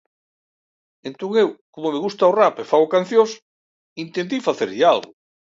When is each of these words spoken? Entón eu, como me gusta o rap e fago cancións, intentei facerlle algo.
Entón 1.09 1.31
eu, 1.43 1.49
como 1.73 1.91
me 1.93 2.03
gusta 2.05 2.29
o 2.29 2.35
rap 2.39 2.55
e 2.63 2.69
fago 2.71 2.91
cancións, 2.95 3.31
intentei 4.05 4.39
facerlle 4.47 4.85
algo. 4.93 5.09